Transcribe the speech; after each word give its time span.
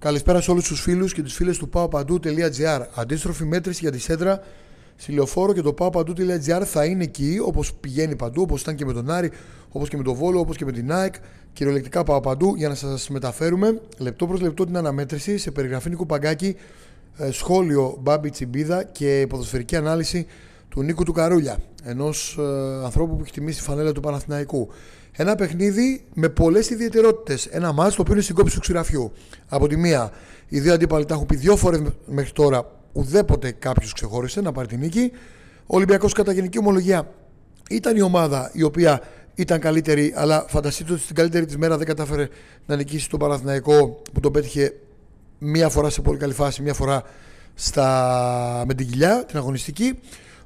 Καλησπέρα 0.00 0.40
σε 0.40 0.50
όλους 0.50 0.68
τους 0.68 0.80
φίλους 0.80 1.14
και 1.14 1.22
τις 1.22 1.34
φίλες 1.34 1.58
του 1.58 1.70
paopandou.gr. 1.72 2.80
Αντίστροφη 2.94 3.44
μέτρηση 3.44 3.78
για 3.82 3.90
τη 3.90 3.98
σέντρα 3.98 4.40
στη 4.96 5.12
λεωφόρο 5.12 5.52
και 5.52 5.60
το 5.60 5.74
paopandou.gr 5.78 6.62
θα 6.64 6.84
είναι 6.84 7.02
εκεί 7.02 7.38
όπως 7.44 7.74
πηγαίνει 7.74 8.16
παντού, 8.16 8.42
όπως 8.42 8.60
ήταν 8.60 8.74
και 8.74 8.84
με 8.84 8.92
τον 8.92 9.10
Άρη, 9.10 9.30
όπως 9.70 9.88
και 9.88 9.96
με 9.96 10.02
τον 10.02 10.14
Βόλο, 10.14 10.40
όπως 10.40 10.56
και 10.56 10.64
με 10.64 10.72
την 10.72 10.92
ΑΕΚ. 10.92 11.14
Κυριολεκτικά 11.52 12.04
πάω 12.04 12.20
παντού 12.20 12.54
για 12.56 12.68
να 12.68 12.74
σας 12.74 13.08
μεταφέρουμε 13.08 13.80
λεπτό 13.98 14.26
προς 14.26 14.40
λεπτό 14.40 14.64
την 14.64 14.76
αναμέτρηση 14.76 15.38
σε 15.38 15.50
περιγραφή 15.50 15.88
Νίκου 15.88 16.06
Παγκάκη, 16.06 16.56
ε, 17.16 17.30
σχόλιο 17.30 17.96
Μπάμπη 18.00 18.30
Τσιμπίδα 18.30 18.82
και 18.82 19.26
ποδοσφαιρική 19.28 19.76
ανάλυση 19.76 20.26
του 20.68 20.82
Νίκου 20.82 21.04
του 21.04 21.12
Καρούλια. 21.12 21.58
Ενός 21.84 22.38
ε, 22.38 22.84
ανθρώπου 22.84 23.16
που 23.16 23.22
έχει 23.22 23.32
τιμήσει 23.32 23.58
τη 23.58 23.64
φανέλα 23.64 23.92
του 23.92 24.00
Παναθηναϊκού. 24.00 24.68
Ένα 25.20 25.34
παιχνίδι 25.34 26.04
με 26.14 26.28
πολλές 26.28 26.70
ιδιαιτερότητες. 26.70 27.46
Ένα 27.46 27.72
μάτσο 27.72 27.96
το 27.96 28.02
οποίο 28.02 28.14
είναι 28.14 28.22
στην 28.22 28.34
κόψη 28.34 28.54
του 28.54 28.60
ξηραφιού. 28.60 29.12
Από 29.48 29.68
τη 29.68 29.76
μία, 29.76 30.10
οι 30.48 30.60
δύο 30.60 30.72
αντίπαλοι 30.72 31.04
τα 31.04 31.14
έχουν 31.14 31.26
πει 31.26 31.36
δύο 31.36 31.56
φορές 31.56 31.80
μέχρι 32.06 32.32
τώρα, 32.32 32.70
ουδέποτε 32.92 33.50
κάποιος 33.50 33.92
ξεχώρισε 33.92 34.40
να 34.40 34.52
πάρει 34.52 34.68
την 34.68 34.78
νίκη. 34.78 35.10
Ο 35.66 35.76
Ολυμπιακός, 35.76 36.12
κατά 36.12 36.32
γενική 36.32 36.58
ομολογία, 36.58 37.12
ήταν 37.70 37.96
η 37.96 38.00
ομάδα 38.00 38.50
η 38.52 38.62
οποία 38.62 39.00
ήταν 39.34 39.60
καλύτερη, 39.60 40.12
αλλά 40.16 40.44
φανταστείτε 40.48 40.92
ότι 40.92 41.02
στην 41.02 41.14
καλύτερη 41.14 41.46
της 41.46 41.56
μέρα 41.56 41.76
δεν 41.76 41.86
κατάφερε 41.86 42.28
να 42.66 42.76
νικήσει 42.76 43.08
τον 43.08 43.18
Παναθηναϊκό 43.18 44.02
που 44.12 44.20
τον 44.20 44.32
πέτυχε 44.32 44.74
μία 45.38 45.68
φορά 45.68 45.90
σε 45.90 46.00
πολύ 46.00 46.18
καλή 46.18 46.32
φάση, 46.32 46.62
μία 46.62 46.74
φορά 46.74 47.02
στα... 47.54 48.64
με 48.66 48.74
την 48.74 48.88
κοιλιά, 48.90 49.24
την 49.24 49.36
αγωνιστική. 49.36 49.98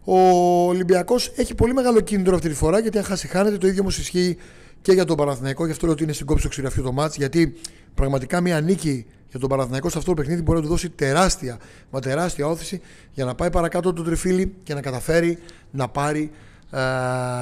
Ο 0.05 0.19
Ολυμπιακός 0.66 1.33
έχει 1.36 1.55
πολύ 1.55 1.73
μεγάλο 1.73 2.00
κίνητρο 2.00 2.34
αυτή 2.34 2.48
τη 2.48 2.55
φορά 2.55 2.78
γιατί 2.78 2.98
αν 2.98 3.05
χάσει, 3.05 3.28
χάνεται. 3.28 3.59
Το 3.59 3.66
ίδιο 3.66 3.80
όμως 3.80 3.98
ισχύει 3.98 4.36
και 4.82 4.92
για 4.92 5.04
τον 5.04 5.16
Παναθηναϊκό. 5.16 5.64
Γι' 5.64 5.70
αυτό 5.70 5.84
λέω 5.84 5.95
ότι 5.95 6.02
είναι 6.02 6.12
στην 6.12 6.27
κόψη 6.27 6.42
του 6.42 6.48
ξηραφιού 6.48 6.82
το 6.82 6.92
μάτς. 6.92 7.16
Γιατί 7.16 7.54
πραγματικά 7.95 8.41
μια 8.41 8.60
νίκη 8.60 9.06
για 9.32 9.41
τον 9.41 9.48
Παναθηναϊκό 9.48 9.88
σε 9.88 9.98
αυτό 9.98 10.14
το 10.14 10.20
παιχνίδι 10.20 10.42
μπορεί 10.42 10.58
να 10.58 10.64
του 10.64 10.70
δώσει 10.70 10.91
τεράστια, 10.91 11.58
μα 11.91 12.00
τεράστια 12.00 12.47
όθηση 12.47 12.80
για 13.12 13.24
να 13.24 13.34
πάει 13.34 13.50
παρακάτω 13.50 13.92
το 13.92 14.02
τριφύλι 14.02 14.55
και 14.62 14.74
να 14.74 14.80
καταφέρει 14.80 15.39
να 15.70 15.89
πάρει 15.89 16.30
ε, 16.70 16.78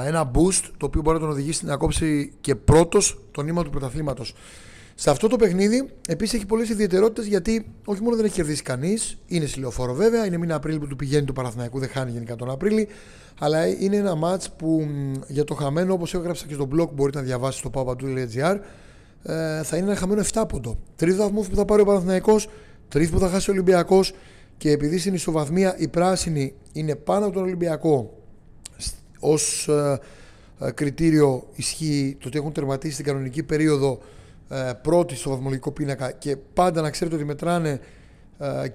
ένα 0.09 0.31
boost 0.35 0.71
το 0.77 0.87
οποίο 0.87 1.03
μπορεί 1.03 1.17
να 1.17 1.23
τον 1.23 1.33
οδηγήσει 1.33 1.65
να 1.65 1.77
κόψει 1.77 2.33
και 2.41 2.55
πρώτος 2.55 3.21
το 3.31 3.43
νήμα 3.43 3.65
του 3.65 3.71
πρωταθλήματος. 3.71 4.35
Σε 4.95 5.11
αυτό 5.11 5.29
το 5.29 5.37
παιχνίδι 5.37 5.89
επίσης 6.09 6.35
έχει 6.35 6.47
πολλές 6.47 6.69
ιδιαιτερότητες 6.69 7.27
γιατί 7.27 7.67
όχι 7.85 8.03
μόνο 8.03 8.17
δεν 8.17 8.25
έχει 8.25 8.35
κερδίσει 8.35 8.63
κανείς, 8.63 9.19
είναι 9.27 9.47
συλλοφόρο 9.47 9.95
βέβαια, 9.95 10.27
είναι 10.27 10.37
μήνα 10.37 10.55
Απρίλη 10.55 10.79
που 10.79 10.87
του 10.87 10.97
πηγαίνει 10.97 11.25
του 11.25 11.33
Παναθηναϊκού, 11.33 11.79
δεν 11.79 11.89
χάνει 11.89 12.11
γενικά 12.11 12.37
τον 12.37 12.51
Απρίλη, 12.51 12.89
αλλά 13.43 13.67
είναι 13.67 13.97
ένα 13.97 14.19
match 14.23 14.45
που 14.57 14.89
για 15.27 15.45
το 15.45 15.55
χαμένο, 15.55 15.93
όπως 15.93 16.15
έγραψα 16.15 16.47
και 16.47 16.55
στο 16.55 16.69
blog, 16.75 16.89
μπορείτε 16.93 17.19
να 17.19 17.25
διαβάσετε 17.25 17.69
στο 17.69 17.85
papadou.gr, 17.85 18.59
ε, 19.23 19.63
θα 19.63 19.77
είναι 19.77 19.87
ένα 19.87 19.97
χαμένο 19.97 20.23
7 20.33 20.45
πόντο. 20.49 20.79
Τρεις 20.97 21.17
βαθμούς 21.17 21.49
που 21.49 21.57
θα 21.57 21.65
πάρει 21.65 21.83
ο 21.83 21.85
Παναθηναϊκός, 21.85 22.49
τρεις 22.89 23.11
που 23.11 23.19
θα 23.19 23.29
χάσει 23.29 23.51
ο 23.51 23.53
Ολυμπιακός 23.53 24.13
και 24.57 24.71
επειδή 24.71 24.99
στην 24.99 25.15
ισοβαθμία 25.15 25.75
η 25.79 25.89
πράσινη 25.89 26.55
είναι 26.73 26.95
πάνω 26.95 27.25
από 27.25 27.35
τον 27.35 27.43
Ολυμπιακό 27.43 28.19
ως 29.21 29.69
ε, 29.69 29.99
ε, 30.61 30.71
κριτήριο 30.71 31.47
ισχύει 31.55 32.17
το 32.21 32.29
ότι 32.29 32.39
έχουν 32.39 32.53
τερματίσει 32.53 32.97
την 32.97 33.05
κανονική 33.05 33.43
περίοδο 33.43 33.99
ε, 34.49 34.73
πρώτη 34.83 35.15
στο 35.15 35.31
βαθμολογικό 35.31 35.71
πίνακα 35.71 36.13
και 36.13 36.37
πάντα 36.37 36.81
να 36.81 36.91
ξέρετε 36.91 37.17
ότι 37.17 37.25
μετράνε 37.25 37.71
ε, 37.71 37.79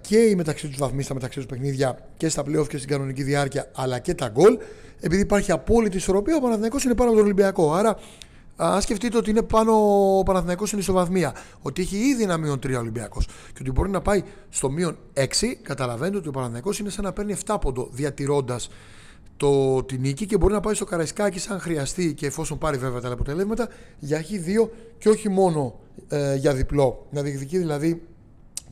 και 0.01 0.17
οι 0.17 0.35
μεταξύ 0.35 0.67
τους 0.67 0.77
βαθμοί 0.77 1.03
στα 1.03 1.13
μεταξύ 1.13 1.37
τους 1.37 1.47
παιχνίδια 1.47 1.99
και 2.17 2.29
στα 2.29 2.41
playoff 2.41 2.67
και 2.67 2.77
στην 2.77 2.89
κανονική 2.89 3.23
διάρκεια 3.23 3.71
αλλά 3.75 3.99
και 3.99 4.13
τα 4.13 4.27
γκολ. 4.27 4.57
Επειδή 4.99 5.21
υπάρχει 5.21 5.51
απόλυτη 5.51 5.97
ισορροπία, 5.97 6.35
ο 6.35 6.39
Παναθηναϊκός 6.39 6.83
είναι 6.83 6.95
πάνω 6.95 7.09
από 7.09 7.17
τον 7.17 7.27
Ολυμπιακό. 7.27 7.73
Άρα, 7.73 7.97
αν 8.55 8.81
σκεφτείτε 8.81 9.17
ότι 9.17 9.29
είναι 9.29 9.41
πάνω 9.41 9.71
ο 10.17 10.23
Παναθηναϊκός 10.23 10.67
στην 10.67 10.79
ισοβαθμία, 10.79 11.35
ότι 11.61 11.81
έχει 11.81 11.97
ήδη 11.97 12.23
ένα 12.23 12.37
μείον 12.37 12.59
3 12.67 12.75
Ολυμπιακός 12.79 13.25
και 13.25 13.59
ότι 13.59 13.71
μπορεί 13.71 13.89
να 13.89 14.01
πάει 14.01 14.23
στο 14.49 14.69
μείον 14.69 14.97
6, 15.13 15.23
καταλαβαίνετε 15.61 16.17
ότι 16.17 16.27
ο 16.27 16.31
Παναθηναϊκός 16.31 16.79
είναι 16.79 16.89
σαν 16.89 17.03
να 17.03 17.13
παίρνει 17.13 17.35
7 17.45 17.57
πόντο 17.61 17.89
διατηρώντας 17.91 18.69
το, 19.37 19.83
τη 19.83 19.97
νίκη 19.97 20.25
και 20.25 20.37
μπορεί 20.37 20.53
να 20.53 20.59
πάει 20.59 20.73
στο 20.73 20.85
Καραϊσκάκι 20.85 21.47
αν 21.49 21.59
χρειαστεί 21.59 22.13
και 22.13 22.25
εφόσον 22.25 22.57
πάρει 22.57 22.77
βέβαια 22.77 23.01
τα 23.01 23.11
αποτελέσματα 23.11 23.67
για 23.99 24.21
χ2 24.21 24.69
και 24.97 25.09
όχι 25.09 25.29
μόνο 25.29 25.79
ε, 26.07 26.35
για 26.35 26.53
διπλό. 26.53 27.07
Να 27.09 27.21
διεκδικεί 27.21 27.57
δηλαδή 27.57 28.01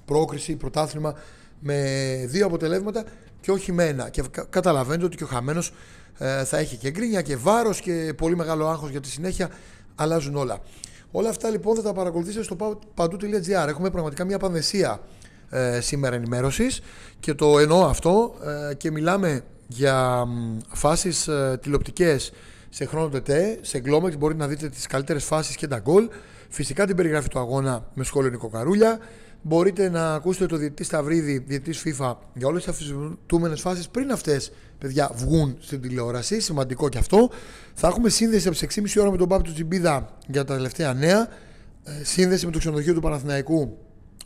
πρόκριση, 0.05 0.55
πρωτάθλημα 0.55 1.13
με 1.59 1.77
δύο 2.27 2.45
αποτελέσματα 2.45 3.03
και 3.41 3.51
όχι 3.51 3.71
με 3.71 3.85
ένα. 3.85 4.09
Και 4.09 4.23
καταλαβαίνετε 4.49 5.05
ότι 5.05 5.15
και 5.15 5.23
ο 5.23 5.27
χαμένος 5.27 5.73
ε, 6.17 6.43
θα 6.43 6.57
έχει 6.57 6.77
και 6.77 6.91
γκρίνια 6.91 7.21
και 7.21 7.35
βάρος 7.35 7.79
και 7.79 8.13
πολύ 8.17 8.35
μεγάλο 8.35 8.67
άγχος 8.67 8.89
για 8.89 9.01
τη 9.01 9.07
συνέχεια. 9.07 9.49
Αλλάζουν 9.95 10.35
όλα. 10.35 10.59
Όλα 11.11 11.29
αυτά 11.29 11.49
λοιπόν 11.49 11.75
θα 11.75 11.81
τα 11.81 11.93
παρακολουθήσετε 11.93 12.43
στο 12.43 12.79
παντού.gr. 12.93 13.67
Έχουμε 13.67 13.89
πραγματικά 13.89 14.25
μια 14.25 14.39
πανδεσία 14.39 14.99
ε, 15.49 15.79
σήμερα 15.81 16.15
ενημέρωσης 16.15 16.81
και 17.19 17.33
το 17.33 17.59
εννοώ 17.59 17.85
αυτό 17.85 18.35
ε, 18.69 18.73
και 18.73 18.91
μιλάμε 18.91 19.43
για 19.67 20.25
φάσεις 20.67 21.27
ε, 21.27 21.59
τηλεοπτικές 21.61 22.31
σε 22.69 22.85
χρόνο 22.85 23.09
τετέ, 23.09 23.59
σε 23.61 23.81
Glomex 23.85 24.17
μπορείτε 24.17 24.39
να 24.39 24.47
δείτε 24.47 24.69
τις 24.69 24.87
καλύτερες 24.87 25.23
φάσεις 25.23 25.55
και 25.55 25.67
τα 25.67 25.79
γκολ. 25.79 26.09
Φυσικά 26.49 26.85
την 26.85 26.95
περιγράφη 26.95 27.27
του 27.27 27.39
αγώνα 27.39 27.85
με 27.93 28.03
σχόλιο 28.03 28.29
Νίκο 28.29 28.49
Καρούλια. 28.49 28.99
Μπορείτε 29.45 29.89
να 29.89 30.13
ακούσετε 30.13 30.45
το 30.45 30.57
διαιτητή 30.57 30.83
Σταυρίδη, 30.83 31.37
διαιτητή 31.37 31.79
FIFA 31.85 32.15
για 32.33 32.47
όλες 32.47 32.63
τις 32.63 32.73
αφισβητούμενες 32.73 33.61
φάσεις 33.61 33.89
πριν 33.89 34.11
αυτές 34.11 34.51
παιδιά 34.77 35.11
βγουν 35.15 35.57
στην 35.59 35.81
τηλεόραση. 35.81 36.39
Σημαντικό 36.39 36.89
και 36.89 36.97
αυτό. 36.97 37.29
Θα 37.73 37.87
έχουμε 37.87 38.09
σύνδεση 38.09 38.47
από 38.47 38.57
τις 38.57 38.79
6.30 38.95 39.01
ώρα 39.01 39.11
με 39.11 39.17
τον 39.17 39.27
Πάπη 39.27 39.43
του 39.43 39.53
Τσιμπίδα 39.53 40.17
για 40.27 40.43
τα 40.43 40.55
τελευταία 40.55 40.93
νέα. 40.93 41.27
Ε, 41.83 42.03
σύνδεση 42.03 42.45
με 42.45 42.51
το 42.51 42.57
ξενοδοχείο 42.57 42.93
του 42.93 43.01
Παναθηναϊκού 43.01 43.77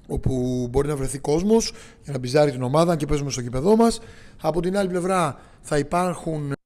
όπου 0.07 0.67
μπορεί 0.71 0.87
να 0.87 0.95
βρεθεί 0.95 1.19
κόσμος 1.19 1.71
για 2.03 2.13
να 2.13 2.19
μπιζάρει 2.19 2.51
την 2.51 2.61
ομάδα 2.61 2.95
και 2.95 3.05
παίζουμε 3.05 3.31
στο 3.31 3.41
κήπεδό 3.41 3.75
μας. 3.75 3.99
Από 4.41 4.61
την 4.61 4.77
άλλη 4.77 4.89
πλευρά 4.89 5.39
θα 5.61 5.77
υπάρχουν 5.77 6.51
ε, 6.51 6.56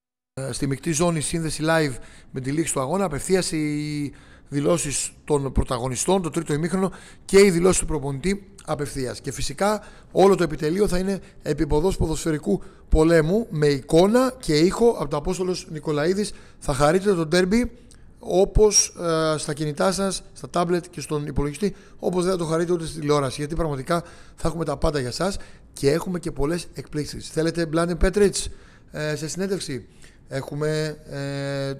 στη 0.51 0.67
μεικτή 0.67 0.91
ζώνη 0.91 1.21
σύνδεση 1.21 1.63
live 1.65 1.95
με 2.31 2.39
τη 2.39 2.51
λήξη 2.51 2.73
του 2.73 2.79
αγώνα. 2.79 3.05
Απευθείας 3.05 3.51
οι 3.51 4.13
δηλώσεις 4.49 5.11
των 5.25 5.51
πρωταγωνιστών, 5.51 6.21
το 6.21 6.29
τρίτο 6.29 6.53
ημίχρονο 6.53 6.91
και 7.25 7.39
οι 7.39 7.49
δηλώσεις 7.49 7.79
του 7.79 7.85
προπονητή 7.85 8.47
απευθείας. 8.65 9.21
Και 9.21 9.31
φυσικά 9.31 9.83
όλο 10.11 10.35
το 10.35 10.43
επιτελείο 10.43 10.87
θα 10.87 10.97
είναι 10.97 11.19
επίποδο 11.41 11.91
ποδοσφαιρικού 11.91 12.61
πολέμου 12.89 13.47
με 13.49 13.67
εικόνα 13.67 14.33
και 14.39 14.57
ήχο 14.57 14.89
από 14.89 15.07
τον 15.07 15.19
Απόστολος 15.19 15.67
Νικολαίδης. 15.71 16.33
Θα 16.59 16.73
χαρείτε 16.73 17.13
το 17.13 17.25
ντέρμπι 17.25 17.71
όπως 18.19 18.95
ε, 19.33 19.37
στα 19.37 19.53
κινητά 19.53 19.91
σας, 19.91 20.23
στα 20.33 20.49
τάμπλετ 20.49 20.85
και 20.89 21.01
στον 21.01 21.25
υπολογιστή, 21.25 21.75
όπως 21.99 22.23
δεν 22.23 22.31
θα 22.31 22.37
το 22.37 22.45
χαρείτε 22.45 22.71
ούτε 22.71 22.85
στη 22.85 22.99
τηλεόραση. 22.99 23.35
Γιατί 23.37 23.55
πραγματικά 23.55 24.03
θα 24.35 24.47
έχουμε 24.47 24.65
τα 24.65 24.77
πάντα 24.77 24.99
για 24.99 25.07
εσά 25.07 25.33
και 25.73 25.91
έχουμε 25.91 26.19
και 26.19 26.31
πολλές 26.31 26.67
εκπλήξεις. 26.73 27.29
Θέλετε 27.29 27.65
Μπλάντεν 27.65 27.97
Πέτριτς 27.97 28.49
ε, 28.91 29.15
σε 29.15 29.27
συνέντευξη; 29.27 29.87
Έχουμε 30.33 30.97
ε, 31.09 31.73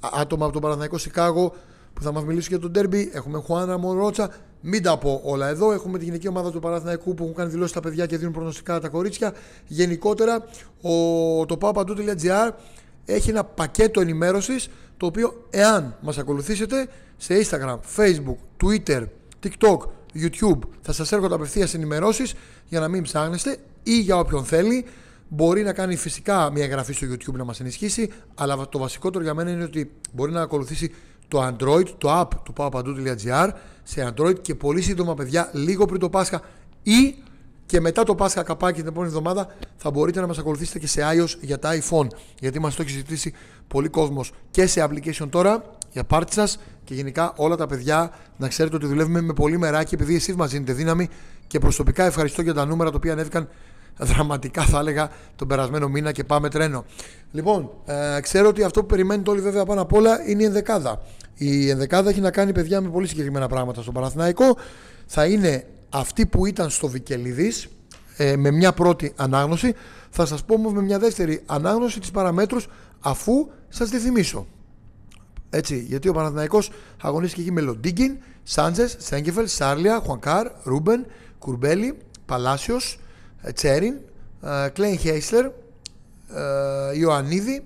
άτομα 0.00 0.44
από 0.44 0.52
τον 0.52 0.62
Παναθηναϊκό 0.62 0.98
Σικάγο 0.98 1.52
που 1.92 2.02
θα 2.02 2.12
μας 2.12 2.24
μιλήσουν 2.24 2.48
για 2.50 2.58
τον 2.58 2.70
Ντέρμπι. 2.70 3.10
Έχουμε 3.14 3.38
Χουάνα 3.38 3.78
Μορότσα. 3.78 4.30
Μην 4.60 4.82
τα 4.82 4.98
πω 4.98 5.20
όλα 5.24 5.48
εδώ. 5.48 5.72
Έχουμε 5.72 5.98
τη 5.98 6.04
γενική 6.04 6.28
ομάδα 6.28 6.50
του 6.50 6.60
Παναθηναϊκού 6.60 7.14
που 7.14 7.22
έχουν 7.22 7.34
κάνει 7.34 7.50
δηλώσεις 7.50 7.72
τα 7.72 7.80
παιδιά 7.80 8.06
και 8.06 8.16
δίνουν 8.16 8.32
προγνωστικά 8.32 8.80
τα 8.80 8.88
κορίτσια. 8.88 9.32
Γενικότερα, 9.66 10.44
ο, 10.82 11.46
το 11.46 11.58
papadou.gr 11.60 12.50
έχει 13.04 13.30
ένα 13.30 13.44
πακέτο 13.44 14.00
ενημέρωσης 14.00 14.68
το 14.96 15.06
οποίο 15.06 15.46
εάν 15.50 15.96
μας 16.00 16.18
ακολουθήσετε 16.18 16.88
σε 17.16 17.34
Instagram, 17.44 17.78
Facebook, 17.96 18.36
Twitter, 18.64 19.04
TikTok, 19.42 19.78
YouTube 20.14 20.58
θα 20.80 20.92
σας 20.92 21.12
έρχονται 21.12 21.34
απευθείας 21.34 21.74
ενημερώσεις 21.74 22.34
για 22.68 22.80
να 22.80 22.88
μην 22.88 23.02
ψάχνεστε 23.02 23.56
ή 23.82 24.00
για 24.00 24.16
όποιον 24.16 24.44
θέλει 24.44 24.84
μπορεί 25.32 25.62
να 25.62 25.72
κάνει 25.72 25.96
φυσικά 25.96 26.50
μια 26.52 26.64
εγγραφή 26.64 26.92
στο 26.92 27.06
YouTube 27.10 27.32
να 27.32 27.44
μας 27.44 27.60
ενισχύσει 27.60 28.10
αλλά 28.34 28.68
το 28.68 28.78
βασικότερο 28.78 29.24
για 29.24 29.34
μένα 29.34 29.50
είναι 29.50 29.64
ότι 29.64 29.90
μπορεί 30.12 30.32
να 30.32 30.40
ακολουθήσει 30.40 30.92
το 31.28 31.46
Android, 31.46 31.86
το 31.98 32.20
app 32.20 32.28
του 32.42 32.52
papapandu.gr 32.56 33.48
σε 33.82 34.12
Android 34.14 34.40
και 34.40 34.54
πολύ 34.54 34.82
σύντομα 34.82 35.14
παιδιά 35.14 35.50
λίγο 35.52 35.86
πριν 35.86 36.00
το 36.00 36.10
Πάσχα 36.10 36.42
ή 36.82 37.14
και 37.66 37.80
μετά 37.80 38.02
το 38.02 38.14
Πάσχα 38.14 38.42
καπάκι 38.42 38.78
την 38.78 38.88
επόμενη 38.88 39.12
εβδομάδα 39.12 39.54
θα 39.76 39.90
μπορείτε 39.90 40.20
να 40.20 40.26
μας 40.26 40.38
ακολουθήσετε 40.38 40.78
και 40.78 40.86
σε 40.86 41.02
iOS 41.14 41.38
για 41.40 41.58
τα 41.58 41.70
iPhone. 41.80 42.06
Γιατί 42.40 42.58
μας 42.58 42.74
το 42.74 42.82
έχει 42.82 42.90
ζητήσει 42.90 43.32
πολύ 43.68 43.88
κόσμος 43.88 44.32
και 44.50 44.66
σε 44.66 44.88
application 44.88 45.28
τώρα 45.30 45.64
για 45.92 46.04
πάρτι 46.04 46.32
σας 46.32 46.58
και 46.84 46.94
γενικά 46.94 47.32
όλα 47.36 47.56
τα 47.56 47.66
παιδιά 47.66 48.12
να 48.36 48.48
ξέρετε 48.48 48.76
ότι 48.76 48.86
δουλεύουμε 48.86 49.20
με 49.20 49.32
πολύ 49.32 49.58
μεράκι 49.58 49.94
επειδή 49.94 50.14
εσείς 50.14 50.34
μας 50.34 50.50
δίνετε 50.50 50.72
δύναμη 50.72 51.08
και 51.46 51.58
προσωπικά 51.58 52.04
ευχαριστώ 52.04 52.42
για 52.42 52.54
τα 52.54 52.64
νούμερα 52.64 52.90
τα 52.90 52.96
οποία 52.96 53.12
ανέβηκαν 53.12 53.48
δραματικά 54.00 54.62
θα 54.62 54.78
έλεγα 54.78 55.10
τον 55.36 55.48
περασμένο 55.48 55.88
μήνα 55.88 56.12
και 56.12 56.24
πάμε 56.24 56.48
τρένο. 56.48 56.84
Λοιπόν, 57.32 57.70
ε, 57.86 58.20
ξέρω 58.20 58.48
ότι 58.48 58.62
αυτό 58.62 58.80
που 58.80 58.86
περιμένετε 58.86 59.30
όλοι 59.30 59.40
βέβαια 59.40 59.64
πάνω 59.64 59.80
απ' 59.80 59.92
όλα 59.92 60.28
είναι 60.28 60.42
η 60.42 60.46
ενδεκάδα. 60.46 61.02
Η 61.34 61.70
ενδεκάδα 61.70 62.10
έχει 62.10 62.20
να 62.20 62.30
κάνει 62.30 62.52
παιδιά 62.52 62.80
με 62.80 62.88
πολύ 62.88 63.06
συγκεκριμένα 63.06 63.48
πράγματα 63.48 63.82
στο 63.82 63.92
Παναθηναϊκό. 63.92 64.56
Θα 65.06 65.26
είναι 65.26 65.66
αυτή 65.90 66.26
που 66.26 66.46
ήταν 66.46 66.70
στο 66.70 66.88
Βικελίδης 66.88 67.68
ε, 68.16 68.36
με 68.36 68.50
μια 68.50 68.72
πρώτη 68.72 69.12
ανάγνωση 69.16 69.74
θα 70.10 70.26
σας 70.26 70.44
πω 70.44 70.54
όμως 70.54 70.72
με 70.72 70.82
μια 70.82 70.98
δεύτερη 70.98 71.42
ανάγνωση 71.46 72.00
τις 72.00 72.10
παραμέτρους 72.10 72.68
αφού 73.00 73.50
σας 73.68 73.90
τη 73.90 73.98
θυμίσω. 73.98 74.46
Έτσι, 75.50 75.78
γιατί 75.78 76.08
ο 76.08 76.12
Παναθηναϊκός 76.12 76.70
αγωνίστηκε 77.02 77.40
εκεί 77.40 77.52
με 77.52 77.60
Λοντίγκιν, 77.60 78.16
Σάντζες, 78.42 78.96
Σένκεφελντ, 78.98 79.46
Σάρλια, 79.46 80.00
Χουανκάρ, 80.04 80.50
Ρούμπεν, 80.62 81.06
Κουρμπέλη, 81.38 81.98
Παλάσιος, 82.26 82.98
Τσέριν, 83.54 83.94
Κλάινχαϊσλερ, 84.72 85.46
Ιωαννίδη. 86.94 87.64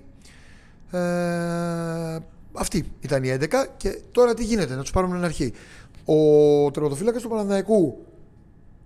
Αυτή 2.53 2.91
ήταν 2.99 3.23
η 3.23 3.37
11 3.41 3.47
και 3.77 4.01
τώρα 4.11 4.33
τι 4.33 4.43
γίνεται, 4.43 4.75
να 4.75 4.81
τους 4.81 4.91
πάρουμε 4.91 5.15
την 5.15 5.25
αρχή. 5.25 5.53
Ο 6.05 6.71
τερματοφύλακα 6.71 7.19
του 7.19 7.29
Παναθηναϊκού 7.29 8.05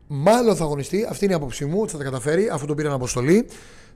μάλλον 0.07 0.55
θα 0.55 0.63
αγωνιστεί, 0.63 1.07
αυτή 1.09 1.25
είναι 1.25 1.33
η 1.33 1.37
άποψή 1.37 1.65
μου, 1.65 1.79
ότι 1.81 1.91
θα 1.91 1.97
τα 1.97 2.03
καταφέρει 2.03 2.49
αφού 2.49 2.65
τον 2.65 2.75
πήραν 2.75 2.93
αποστολή. 2.93 3.45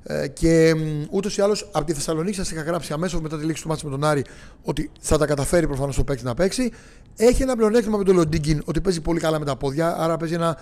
Ε, 0.06 0.28
και 0.28 0.74
ούτως 1.10 1.38
ή 1.38 1.42
άλλως 1.42 1.69
από 1.72 1.86
τη 1.86 1.94
Θεσσαλονίκη 1.94 2.36
σας 2.36 2.51
είχα 2.51 2.62
γράψει 2.62 2.94
αμέσως 2.94 3.22
μετά 3.22 3.38
τη 3.38 3.45
λήξη 3.45 3.62
του 3.62 3.68
μάτια 3.68 3.90
με 3.90 3.95
τον 3.95 4.04
Άρη 4.04 4.24
ότι 4.62 4.92
θα 5.00 5.18
τα 5.18 5.25
καταφέρει 5.25 5.68
προφανώς 5.68 5.95
το 5.95 6.04
παίκτη 6.04 6.24
να 6.24 6.34
παίξει. 6.34 6.72
Έχει 7.16 7.42
ένα 7.42 7.56
πλεονέκτημα 7.56 7.98
με 7.98 8.04
τον 8.04 8.16
Λοντίγκιν 8.16 8.62
ότι 8.66 8.81
παίζει 8.81 9.01
πολύ 9.01 9.19
καλά 9.19 9.40
με 9.40 9.45
τα 9.45 9.56
πόδια, 9.56 9.95
άρα 9.98 10.18
παίζει 10.18 10.34
ένα 10.34 10.57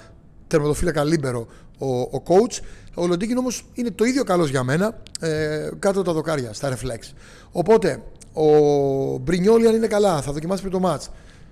τερματοφύλακα 0.52 1.04
λίμπερο 1.04 1.48
ο, 1.78 2.00
ο 2.00 2.24
coach. 2.28 2.60
Ο 2.94 3.08
Λοντίγκιν 3.08 3.38
όμως 3.38 3.66
είναι 3.74 3.92
το 3.92 4.04
ίδιο 4.06 4.24
καλός 4.24 4.50
για 4.50 4.64
μένα 4.64 5.02
ε, 5.20 5.70
κάτω 5.80 6.00
από 6.00 6.08
τα 6.08 6.14
δοκάρια, 6.14 6.54
στα 6.54 6.74
reflex. 6.74 7.14
Οπότε 7.52 8.04
ο 8.34 8.48
Μπρινιόλι, 9.18 9.68
αν 9.68 9.76
είναι 9.76 9.88
καλά, 9.88 10.22
θα 10.22 10.32
δοκιμάσει 10.32 10.62
πριν 10.62 10.74
το 10.74 10.80
μάτ. 10.80 11.02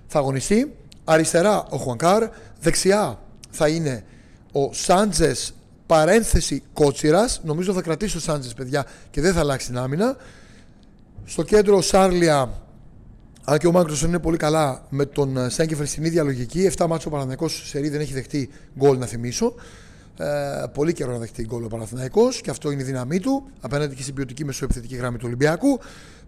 Θα 0.06 0.18
αγωνιστεί. 0.18 0.74
Αριστερά 1.04 1.66
ο 1.70 1.76
Χουανκάρ. 1.76 2.28
Δεξιά 2.60 3.18
θα 3.50 3.68
είναι 3.68 4.04
ο 4.52 4.72
Σάντζες 4.72 5.54
παρένθεση 5.86 6.62
κότσιρας. 6.72 7.40
Νομίζω 7.44 7.72
θα 7.72 7.82
κρατήσει 7.82 8.16
ο 8.16 8.20
Σάντζες, 8.20 8.54
παιδιά, 8.54 8.86
και 9.10 9.20
δεν 9.20 9.32
θα 9.32 9.40
αλλάξει 9.40 9.66
την 9.66 9.78
άμυνα. 9.78 10.16
Στο 11.24 11.42
κέντρο 11.42 11.76
ο 11.76 11.80
Σάρλια, 11.80 12.52
αν 13.50 13.58
και 13.58 13.66
ο 13.66 13.72
Μάγκροσον 13.72 14.08
είναι 14.08 14.18
πολύ 14.18 14.36
καλά 14.36 14.82
με 14.88 15.04
τον 15.04 15.36
ε, 15.36 15.48
Σέγκεφερ 15.48 15.86
στην 15.86 16.04
ίδια 16.04 16.22
λογική. 16.22 16.70
7 16.76 16.86
μάτσο 16.86 17.08
ο 17.08 17.10
Παναθυναϊκό 17.10 17.48
σε 17.48 17.80
δεν 17.80 18.00
έχει 18.00 18.12
δεχτεί 18.12 18.50
γκολ, 18.78 18.98
να 18.98 19.06
θυμίσω. 19.06 19.54
Ε, 20.18 20.24
πολύ 20.74 20.92
καιρό 20.92 21.12
να 21.12 21.18
δεχτεί 21.18 21.44
γκολ 21.44 21.64
ο 21.64 21.66
Παναθυναϊκό 21.66 22.28
και 22.42 22.50
αυτό 22.50 22.70
είναι 22.70 22.82
η 22.82 22.84
δύναμή 22.84 23.20
του 23.20 23.50
απέναντι 23.60 23.94
και 23.94 24.02
στην 24.02 24.14
ποιοτική 24.14 24.44
μεσοεπιθετική 24.44 24.96
γραμμή 24.96 25.16
του 25.16 25.24
Ολυμπιακού. 25.26 25.78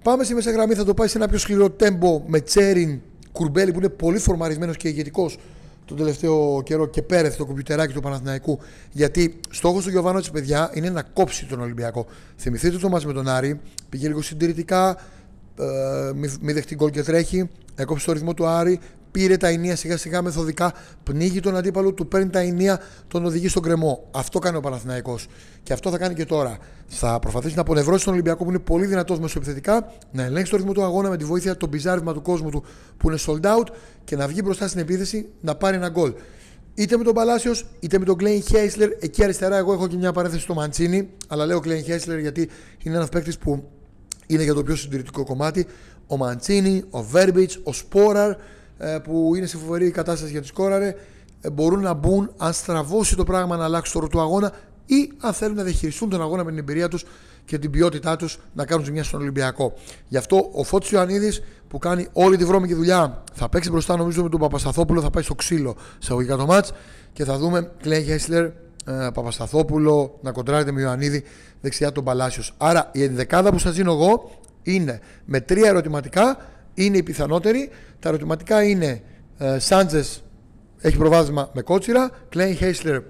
Πάμε 0.03 0.25
στη 0.25 0.35
μέσα 0.35 0.51
γραμμή, 0.51 0.75
θα 0.75 0.85
το 0.85 0.95
πάει 0.95 1.09
σε 1.09 1.19
ένα 1.19 1.29
πιο 1.29 1.39
σκληρό 1.39 1.71
τέμπο 1.71 2.23
με 2.27 2.41
Τσέριν 2.41 3.01
Κουρμπέλη 3.33 3.73
που 3.73 3.79
είναι 3.79 3.89
πολύ 3.89 4.19
φορμαρισμένος 4.19 4.77
και 4.77 4.89
ηγετικός 4.89 5.39
τον 5.85 5.97
τελευταίο 5.97 6.63
καιρό 6.63 6.87
και 6.87 7.03
πέρευε 7.03 7.37
το 7.37 7.47
κομπιουτεράκι 7.47 7.93
του 7.93 8.01
Παναθηναϊκού. 8.01 8.59
Γιατί 8.93 9.41
στόχος 9.51 9.85
του 9.85 9.91
Γιωβάνο 9.91 10.21
παιδιά 10.33 10.71
είναι 10.75 10.91
να 10.91 11.03
κόψει 11.03 11.47
τον 11.47 11.61
Ολυμπιακό. 11.61 12.07
Θυμηθείτε 12.39 12.77
το 12.77 12.89
μα 12.89 13.01
με 13.07 13.13
τον 13.13 13.29
Άρη, 13.29 13.61
πήγε 13.89 14.07
λίγο 14.07 14.23
συντηρητικά, 14.23 14.97
ε, 15.59 16.13
μη, 16.41 16.53
δεχτεί 16.53 16.75
γκολ 16.75 16.91
και 16.91 17.03
τρέχει, 17.03 17.51
έκοψε 17.75 18.07
το 18.07 18.13
ρυθμό 18.13 18.35
του 18.35 18.47
Άρη, 18.47 18.81
πήρε 19.11 19.37
τα 19.37 19.49
ενία 19.49 19.77
σιγά 19.77 19.97
σιγά 19.97 20.23
μεθοδικά, 20.23 20.73
πνίγει 21.03 21.41
τον 21.41 21.57
αντίπαλο, 21.57 21.93
του 21.93 22.09
παίρνει 22.09 22.31
τα 22.31 22.39
ενία, 22.39 22.81
τον 23.09 23.25
οδηγεί 23.25 23.49
στον 23.49 23.63
κρεμό. 23.63 24.09
Αυτό 24.11 24.39
κάνει 24.39 24.57
ο 24.57 24.61
Παναθηναϊκός. 24.61 25.27
Και 25.63 25.73
αυτό 25.73 25.91
θα 25.91 25.99
κάνει 25.99 26.15
και 26.15 26.25
τώρα. 26.25 26.59
Θα 26.87 27.19
προσπαθήσει 27.19 27.55
να 27.55 27.61
απονευρώσει 27.61 28.05
τον 28.05 28.13
Ολυμπιακό 28.13 28.45
που 28.45 28.51
είναι 28.51 28.59
πολύ 28.59 28.87
δυνατός 28.87 29.19
μεσοεπιθετικά, 29.19 29.93
να 30.13 30.23
ελέγξει 30.23 30.51
το 30.51 30.57
ρυθμό 30.57 30.73
του 30.73 30.83
αγώνα 30.83 31.09
με 31.09 31.17
τη 31.17 31.25
βοήθεια 31.25 31.57
των 31.57 31.71
πιζάρισμα 31.71 32.13
του 32.13 32.23
κόσμου 32.23 32.51
του 32.51 32.65
που 32.97 33.09
είναι 33.09 33.19
sold 33.27 33.59
out 33.59 33.67
και 34.05 34.17
να 34.17 34.27
βγει 34.27 34.41
μπροστά 34.45 34.69
στην 34.69 34.81
επίθεση 34.81 35.29
να 35.41 35.55
πάρει 35.55 35.77
ένα 35.77 35.89
γκολ. 35.89 36.13
Είτε 36.75 36.97
με 36.97 37.05
τον 37.05 37.15
Παλάσιος 37.15 37.67
είτε 37.81 37.99
με 37.99 38.05
τον 38.05 38.17
Κλέιν 38.17 38.43
Χέισλερ. 38.43 38.91
Εκεί 39.01 39.25
αριστερά, 39.25 39.57
εγώ 39.57 39.73
έχω 39.73 39.87
και 39.87 39.97
μια 39.97 40.13
παρένθεση 40.13 40.43
στο 40.43 40.55
Μαντσίνη. 40.55 41.09
Αλλά 41.29 41.47
λέω 41.47 41.61
Κλέιν 41.61 41.83
Χέισλερ 41.85 42.19
γιατί 42.19 42.49
είναι 42.83 42.97
ένας 42.97 43.09
παίκτης 43.09 43.39
που 43.39 43.69
είναι 44.27 44.43
για 44.43 44.55
το 44.55 44.63
πιο 44.63 44.77
συντηρητικό 44.77 45.25
κομμάτι. 45.25 45.67
Ο 46.07 46.17
Μαντσίνη, 46.17 46.85
ο 46.91 47.03
Βέρμπιτ, 47.03 47.51
ο 47.63 47.73
Σπόραρ 47.73 48.37
ε, 48.79 48.99
που 48.99 49.33
είναι 49.37 49.47
σε 49.47 49.57
φοβερή 49.57 49.91
κατάσταση 49.91 50.31
για 50.31 50.41
τη 50.41 50.47
σκόραρε 50.47 50.95
ε, 51.41 51.51
μπορούν 51.51 51.81
να 51.81 51.95
μπουν 51.95 52.31
αν 52.37 52.53
στραβώσει 52.53 53.17
το 53.17 53.25
πράγμα 53.25 53.57
να 53.57 53.65
αλλάξει 53.65 53.93
το 53.93 53.99
ροτού 53.99 54.21
αγώνα 54.21 54.53
ή 54.87 55.13
αν 55.19 55.33
θέλουν 55.33 55.57
να 55.57 55.63
διαχειριστούν 55.63 56.09
τον 56.09 56.23
αγώνα 56.23 56.45
με 56.45 56.51
την 56.51 56.59
εμπειρία 56.59 56.89
τους 56.89 57.05
και 57.45 57.59
την 57.59 57.71
ποιότητά 57.71 58.17
τους 58.17 58.39
να 58.53 58.65
κάνουν 58.65 58.85
ζημιά 58.85 59.05
στον 59.05 59.21
Ολυμπιακό. 59.21 59.75
Γι' 60.09 60.17
αυτό 60.17 60.51
ο 60.53 60.65
Φώτης 60.65 60.91
Ιωαννίδης 60.91 61.43
που 61.69 61.79
κάνει 61.79 62.07
όλη 62.13 62.37
τη 62.37 62.45
βρώμικη 62.45 62.75
δουλειά 62.75 63.23
θα 63.33 63.49
παίξει 63.49 63.71
μπροστά 63.71 63.97
νομίζω 63.97 64.23
με 64.23 64.29
τον 64.29 64.41
Παπασταθόπουλο, 64.41 65.01
θα 65.01 65.11
πάει 65.11 65.23
στο 65.23 65.35
ξύλο 65.35 65.77
σε 65.99 66.13
αγωγικά 66.13 66.37
το 66.37 66.47
μάτ 66.47 66.67
και 67.13 67.25
θα 67.25 67.39
δούμε 67.39 67.71
Κλέν 67.83 68.05
Χέσλερ, 68.05 68.45
ε, 68.45 68.53
Παπασταθόπουλο 68.85 70.19
να 70.23 70.33
κοντράρεται 70.33 70.73
με 70.73 70.81
Ιωαννίδη 70.81 71.25
δεξιά 71.61 71.93
τον 71.93 72.05
Παλάσιος. 72.05 72.55
Άρα 72.59 72.91
η 72.93 73.03
ενδεκάδα 73.03 73.51
που 73.51 73.59
σας 73.59 73.75
δίνω 73.75 73.93
εγώ 73.93 74.31
είναι 74.63 75.01
με 75.25 75.41
τρία 75.41 75.69
ερωτηματικά 75.69 76.37
είναι 76.75 76.97
η 76.97 77.03
πιθανότερη. 77.03 77.71
Τα 77.99 78.09
ερωτηματικά 78.09 78.63
είναι 78.63 79.03
ε, 79.39 79.59
Σάντζες 79.59 80.23
έχει 80.81 80.97
προβάδισμα 80.97 81.51
με 81.53 81.63
κότσιρα, 81.63 82.11
Κλέιν 82.29 82.57
Χέισλερ 82.57 83.01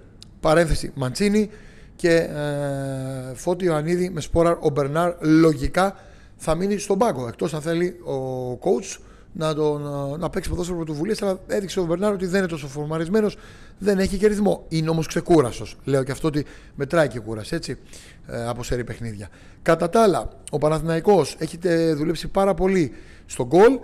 παρένθεση 0.41 0.93
Μαντσίνη 0.95 1.51
και 1.97 2.15
ε, 2.15 3.35
Φώτη 3.35 3.65
Ιωαννίδη 3.65 4.11
με 4.11 4.21
σπόρα 4.21 4.59
ο 4.61 4.71
Μπερνάρ 4.71 5.15
λογικά 5.21 5.97
θα 6.37 6.55
μείνει 6.55 6.79
στον 6.79 6.99
πάγκο. 6.99 7.29
Εκτός 7.29 7.55
αν 7.55 7.61
θέλει 7.61 7.87
ο 7.89 8.53
coach 8.53 9.01
να, 9.33 9.55
τον, 9.55 9.83
να 10.19 10.31
παίξει 10.31 10.51
ποδόσφαιρο 10.51 10.77
πρωτοβουλία, 10.77 11.17
αλλά 11.21 11.39
έδειξε 11.47 11.81
ο 11.81 11.85
Μπερνάρ 11.85 12.13
ότι 12.13 12.27
δεν 12.27 12.39
είναι 12.39 12.49
τόσο 12.49 12.67
φορμαρισμένος, 12.67 13.37
δεν 13.79 13.99
έχει 13.99 14.17
και 14.17 14.27
ρυθμό. 14.27 14.65
Είναι 14.69 14.91
όμως 14.91 15.07
ξεκούραστος. 15.07 15.77
Λέω 15.85 16.05
και 16.05 16.13
αυτό 16.13 16.29
ότι 16.29 16.45
μετράει 16.75 17.09
και 17.09 17.21
κούραση 17.21 17.55
έτσι, 17.55 17.79
ε, 18.27 18.49
από 18.49 18.63
σερή 18.63 18.85
παιχνίδια. 18.85 19.29
Κατά 19.63 19.91
τα 19.91 20.03
άλλα, 20.03 20.29
ο 20.51 20.59
Παναθηναϊκός 20.59 21.37
έχει 21.39 21.59
δουλέψει 21.95 22.29
πάρα 22.29 22.55
πολύ 22.55 22.93
στον 23.27 23.47
γκολ. 23.47 23.79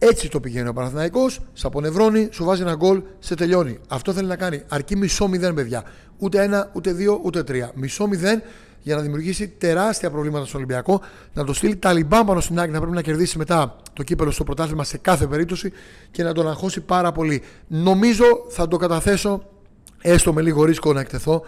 Έτσι 0.00 0.30
το 0.30 0.40
πηγαίνει 0.40 0.68
ο 0.68 0.72
Παναθηναϊκός, 0.72 1.40
σε 1.52 1.66
απονευρώνει, 1.66 2.28
σου 2.32 2.44
βάζει 2.44 2.62
ένα 2.62 2.74
γκολ, 2.74 3.02
σε 3.18 3.34
τελειώνει. 3.34 3.78
Αυτό 3.88 4.12
θέλει 4.12 4.26
να 4.28 4.36
κάνει. 4.36 4.62
Αρκεί 4.68 4.96
μισό 4.96 5.28
μηδέν, 5.28 5.54
παιδιά. 5.54 5.84
Ούτε 6.18 6.42
ένα, 6.42 6.70
ούτε 6.72 6.92
δύο, 6.92 7.20
ούτε 7.24 7.42
τρία. 7.42 7.70
Μισό 7.74 8.06
μηδέν 8.06 8.42
για 8.82 8.96
να 8.96 9.02
δημιουργήσει 9.02 9.48
τεράστια 9.48 10.10
προβλήματα 10.10 10.44
στον 10.44 10.56
Ολυμπιακό, 10.56 11.00
να 11.34 11.44
το 11.44 11.52
στείλει 11.52 11.76
ταλιμπάν 11.76 12.26
πάνω 12.26 12.40
στην 12.40 12.58
άκρη, 12.58 12.72
να 12.72 12.78
πρέπει 12.78 12.94
να 12.94 13.02
κερδίσει 13.02 13.38
μετά 13.38 13.76
το 13.92 14.02
κύπελο 14.02 14.30
στο 14.30 14.44
πρωτάθλημα 14.44 14.84
σε 14.84 14.98
κάθε 14.98 15.26
περίπτωση 15.26 15.72
και 16.10 16.22
να 16.22 16.32
τον 16.32 16.48
αγχώσει 16.48 16.80
πάρα 16.80 17.12
πολύ. 17.12 17.42
Νομίζω 17.66 18.24
θα 18.48 18.68
το 18.68 18.76
καταθέσω, 18.76 19.42
έστω 20.00 20.32
με 20.32 20.42
λίγο 20.42 20.64
ρίσκο 20.64 20.92
να 20.92 21.00
εκτεθώ, 21.00 21.42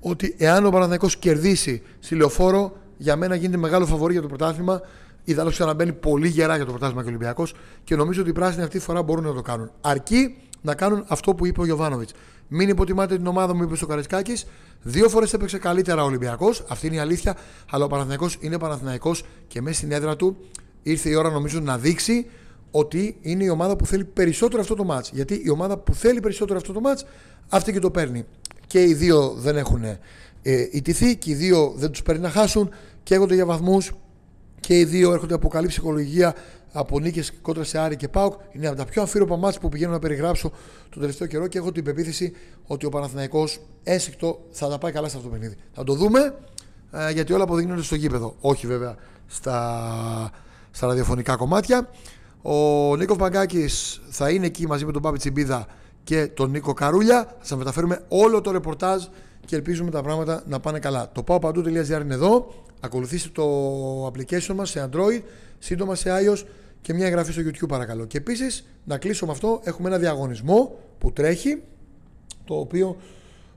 ότι 0.00 0.34
εάν 0.38 0.66
ο 0.66 0.70
Παναθηναϊκός 0.70 1.16
κερδίσει 1.16 1.82
στη 1.98 2.14
λεωφόρο, 2.14 2.76
για 2.96 3.16
μένα 3.16 3.34
γίνεται 3.34 3.56
μεγάλο 3.56 3.86
φαβορή 3.86 4.12
για 4.12 4.22
το 4.22 4.28
πρωτάθλημα. 4.28 4.80
Ιδάλω 5.24 5.50
ξαναμπαίνει 5.50 5.92
πολύ 5.92 6.28
γερά 6.28 6.56
για 6.56 6.64
το 6.64 6.70
πρωτάθλημα 6.70 7.02
και 7.02 7.08
ο 7.08 7.10
Ολυμπιακός 7.10 7.54
και 7.84 7.96
νομίζω 7.96 8.20
ότι 8.20 8.30
οι 8.30 8.32
πράσινοι 8.32 8.62
αυτή 8.62 8.78
τη 8.78 8.84
φορά 8.84 9.02
μπορούν 9.02 9.24
να 9.24 9.34
το 9.34 9.42
κάνουν. 9.42 9.70
Αρκεί 9.80 10.36
να 10.64 10.74
κάνουν 10.74 11.04
αυτό 11.08 11.34
που 11.34 11.46
είπε 11.46 11.60
ο 11.60 11.64
Γιωβάνοβιτς. 11.64 12.12
Μην 12.48 12.68
υποτιμάτε 12.68 13.16
την 13.16 13.26
ομάδα 13.26 13.54
μου, 13.54 13.62
είπε 13.62 13.84
ο 13.84 13.86
Καρισκάκης. 13.86 14.46
Δύο 14.82 15.08
φορές 15.08 15.32
έπαιξε 15.32 15.58
καλύτερα 15.58 16.02
ο 16.02 16.06
Ολυμπιακός, 16.06 16.64
αυτή 16.68 16.86
είναι 16.86 16.96
η 16.96 16.98
αλήθεια. 16.98 17.36
Αλλά 17.70 17.84
ο 17.84 17.88
Παναθυναϊκό 17.88 18.28
είναι 18.40 18.58
Παναθυναϊκό 18.58 19.14
και 19.48 19.60
μέσα 19.60 19.76
στην 19.76 19.92
έδρα 19.92 20.16
του 20.16 20.36
ήρθε 20.82 21.08
η 21.08 21.14
ώρα 21.14 21.30
νομίζω 21.30 21.60
να 21.60 21.78
δείξει 21.78 22.26
ότι 22.70 23.16
είναι 23.20 23.44
η 23.44 23.48
ομάδα 23.48 23.76
που 23.76 23.86
θέλει 23.86 24.04
περισσότερο 24.04 24.62
αυτό 24.62 24.74
το 24.74 24.84
μάτς. 24.84 25.10
Γιατί 25.12 25.42
η 25.44 25.50
ομάδα 25.50 25.76
που 25.76 25.94
θέλει 25.94 26.20
περισσότερο 26.20 26.58
αυτό 26.58 26.72
το 26.72 26.80
μάτς, 26.80 27.04
αυτή 27.48 27.72
και 27.72 27.78
το 27.78 27.90
παίρνει. 27.90 28.24
Και 28.66 28.82
οι 28.82 28.94
δύο 28.94 29.34
δεν 29.38 29.56
έχουν 29.56 29.84
ε, 29.84 29.98
ιτηθεί 30.72 31.16
και 31.16 31.30
οι 31.30 31.34
δύο 31.34 31.74
δεν 31.76 31.90
τους 31.90 32.02
παίρνει 32.02 32.22
να 32.22 32.30
χάσουν. 32.30 32.70
Καίγονται 33.02 33.34
για 33.34 33.46
βαθμούς 33.46 33.92
και 34.60 34.78
οι 34.78 34.84
δύο 34.84 35.12
έρχονται 35.12 35.34
από 35.34 35.48
καλή 35.48 35.66
ψυχολογία 35.66 36.34
από 36.76 37.00
νίκες 37.00 37.32
κόντρα 37.42 37.64
σε 37.64 37.78
Άρη 37.78 37.96
και 37.96 38.08
Πάουκ. 38.08 38.34
Είναι 38.52 38.66
από 38.66 38.76
τα 38.76 38.84
πιο 38.84 39.02
αμφίροπα 39.02 39.36
μάτια 39.36 39.60
που 39.60 39.68
πηγαίνω 39.68 39.92
να 39.92 39.98
περιγράψω 39.98 40.50
τον 40.90 41.00
τελευταίο 41.00 41.26
καιρό 41.26 41.46
και 41.46 41.58
έχω 41.58 41.72
την 41.72 41.84
πεποίθηση 41.84 42.32
ότι 42.66 42.86
ο 42.86 42.88
Παναθηναϊκός 42.88 43.60
έσυκτο 43.82 44.40
θα 44.50 44.68
τα 44.68 44.78
πάει 44.78 44.92
καλά 44.92 45.08
σε 45.08 45.16
αυτό 45.16 45.28
το 45.28 45.34
παιχνίδι. 45.34 45.56
Θα 45.72 45.84
το 45.84 45.94
δούμε 45.94 46.34
ε, 46.92 47.10
γιατί 47.10 47.32
όλα 47.32 47.42
αποδεικνύονται 47.42 47.82
στο 47.82 47.94
γήπεδο. 47.94 48.34
Όχι 48.40 48.66
βέβαια 48.66 48.96
στα, 49.26 50.30
στα 50.70 50.86
ραδιοφωνικά 50.86 51.36
κομμάτια. 51.36 51.88
Ο 52.42 52.96
Νίκος 52.96 53.16
Παγκάκη 53.16 53.68
θα 54.10 54.30
είναι 54.30 54.46
εκεί 54.46 54.66
μαζί 54.66 54.84
με 54.84 54.92
τον 54.92 55.02
Πάπη 55.02 55.18
Τσιμπίδα 55.18 55.66
και 56.04 56.26
τον 56.26 56.50
Νίκο 56.50 56.72
Καρούλια. 56.72 57.24
Θα 57.24 57.44
σας 57.44 57.58
μεταφέρουμε 57.58 58.00
όλο 58.08 58.40
το 58.40 58.50
ρεπορτάζ 58.50 59.04
και 59.44 59.56
ελπίζουμε 59.56 59.90
τα 59.90 60.02
πράγματα 60.02 60.42
να 60.46 60.60
πάνε 60.60 60.78
καλά. 60.78 61.10
Το 61.12 61.22
πάω 61.22 61.38
παντού.gr 61.38 62.00
είναι 62.02 62.14
εδώ. 62.14 62.54
Ακολουθήστε 62.80 63.28
το 63.32 64.06
application 64.06 64.54
μας 64.54 64.70
σε 64.70 64.90
Android, 64.90 65.22
σύντομα 65.58 65.94
σε 65.94 66.10
iOS 66.10 66.42
και 66.84 66.94
μια 66.94 67.06
εγγραφή 67.06 67.32
στο 67.32 67.42
YouTube 67.42 67.68
παρακαλώ. 67.68 68.04
Και 68.04 68.18
επίσης 68.18 68.66
να 68.84 68.98
κλείσω 68.98 69.26
με 69.26 69.32
αυτό, 69.32 69.60
έχουμε 69.64 69.88
ένα 69.88 69.98
διαγωνισμό 69.98 70.78
που 70.98 71.12
τρέχει, 71.12 71.62
το 72.44 72.54
οποίο, 72.54 72.96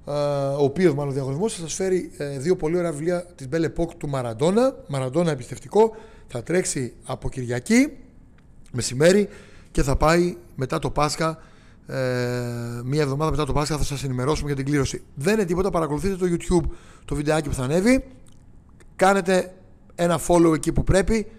ε, 0.07 0.11
ο 0.11 0.63
οποίος 0.63 0.93
μάλλον 0.93 1.13
διαγωνισμός 1.13 1.53
θα 1.53 1.61
σας 1.61 1.73
φέρει 1.73 2.11
ε, 2.17 2.37
δύο 2.37 2.55
πολύ 2.55 2.77
ωραία 2.77 2.91
βιβλία 2.91 3.25
της 3.35 3.47
Belle 3.51 3.65
Epoque 3.65 3.93
του 3.97 4.09
Μαραντόνα. 4.09 4.75
Μαραντόνα 4.87 5.31
εμπιστευτικό. 5.31 5.95
Θα 6.27 6.43
τρέξει 6.43 6.93
από 7.05 7.29
Κυριακή 7.29 7.97
μεσημέρι 8.71 9.29
και 9.71 9.83
θα 9.83 9.95
πάει 9.95 10.37
μετά 10.55 10.79
το 10.79 10.89
Πάσχα. 10.89 11.39
Ε, 11.87 11.95
μία 12.83 13.01
εβδομάδα 13.01 13.31
μετά 13.31 13.45
το 13.45 13.53
Πάσχα 13.53 13.77
θα 13.77 13.83
σας 13.83 14.03
ενημερώσουμε 14.03 14.47
για 14.47 14.55
την 14.55 14.65
κλήρωση. 14.65 15.03
Δεν 15.15 15.33
είναι 15.33 15.45
τίποτα, 15.45 15.69
παρακολουθείτε 15.69 16.15
το 16.15 16.25
YouTube 16.25 16.69
το 17.05 17.15
βιντεάκι 17.15 17.49
που 17.49 17.55
θα 17.55 17.63
ανέβει. 17.63 18.03
Κάνετε 18.95 19.53
ένα 19.95 20.19
follow 20.27 20.53
εκεί 20.53 20.71
που 20.71 20.83
πρέπει 20.83 21.15
ε, 21.15 21.36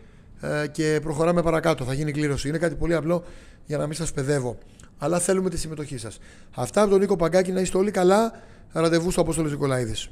και 0.73 1.01
προχωράμε 1.03 1.43
παρακάτω. 1.43 1.85
Θα 1.85 1.93
γίνει 1.95 2.13
κλήρωση. 2.13 2.49
Είναι 2.49 2.59
κάτι 2.59 2.75
πολύ 2.75 2.95
απλό 2.95 3.25
για 3.67 3.79
να 3.79 3.87
μην 3.87 3.97
σας 3.97 4.13
παιδεύω. 4.13 4.59
αλλά 4.99 5.19
θέλουμε 5.19 5.51
τη 5.51 5.59
συμμετοχή 5.59 5.99
σας. 5.99 6.19
Αυτά 6.55 6.81
από 6.81 6.91
τον 6.91 7.01
Νίκο 7.01 7.17
Παγκάκη 7.17 7.53
να 7.53 7.61
είστε 7.61 7.79
όλοι 7.79 7.91
καλά. 7.91 8.33
Ραντεβού 8.73 9.11
στο 9.11 9.21
Απόστολος 9.21 9.51
Νικολαίδης. 9.51 10.11